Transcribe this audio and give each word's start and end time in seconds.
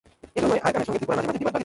এইজন্য 0.35 0.53
আরাকানের 0.65 0.85
সঙ্গে 0.87 0.99
ত্রিপুরার 0.99 1.17
মাঝে 1.19 1.27
মাঝে 1.29 1.39
বিবাদ 1.41 1.47
বাধিত। 1.53 1.57